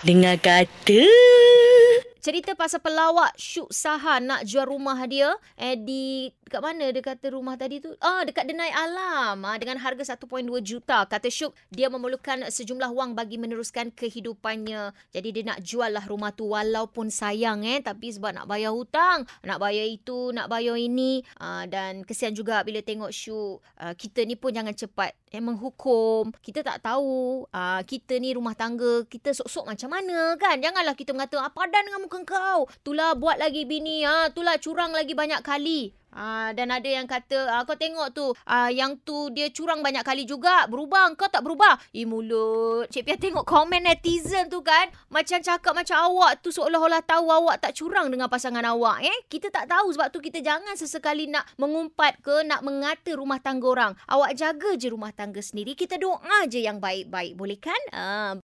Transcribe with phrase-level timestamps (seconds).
[0.00, 1.04] Dengar kata.
[2.20, 7.32] Cerita pasal pelawak Syuk Saha nak jual rumah dia eh di dekat mana dia kata
[7.32, 7.96] rumah tadi tu?
[7.96, 11.08] Ah dekat Denai Alam ah, dengan harga 1.2 juta.
[11.08, 14.92] Kata Syuk dia memerlukan sejumlah wang bagi meneruskan kehidupannya.
[15.16, 19.24] Jadi dia nak jual lah rumah tu walaupun sayang eh tapi sebab nak bayar hutang,
[19.40, 23.64] nak bayar itu, nak bayar ini ah, dan kesian juga bila tengok Syuk.
[23.80, 26.36] Ah, kita ni pun jangan cepat eh menghukum.
[26.44, 30.60] Kita tak tahu ah, kita ni rumah tangga kita sok-sok macam mana kan?
[30.60, 32.66] Janganlah kita mengata apa dan dengan muka kau.
[32.82, 35.94] Tulah buat lagi bini ah, tulah curang lagi banyak kali.
[36.10, 40.02] Ah dan ada yang kata ah, kau tengok tu ah, yang tu dia curang banyak
[40.02, 41.78] kali juga berubah kau tak berubah.
[41.94, 42.90] Eh mulut.
[42.90, 47.62] Cik Pia tengok komen netizen tu kan macam cakap macam awak tu seolah-olah tahu awak
[47.62, 49.18] tak curang dengan pasangan awak eh.
[49.30, 53.70] Kita tak tahu sebab tu kita jangan sesekali nak mengumpat ke nak mengata rumah tangga
[53.70, 53.92] orang.
[54.10, 55.78] Awak jaga je rumah tangga sendiri.
[55.78, 57.78] Kita doa je yang baik-baik boleh kan?
[57.94, 58.34] Ah